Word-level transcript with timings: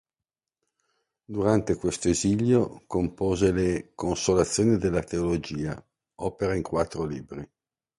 Durante 1.27 1.75
questo 1.75 2.09
esilio, 2.09 2.81
compose 2.87 3.51
le 3.51 3.91
"Consolazioni 3.93 4.79
della 4.79 5.03
teologia", 5.03 5.79
opera 6.15 6.55
in 6.55 6.63
quattro 6.63 7.05
libri. 7.05 7.47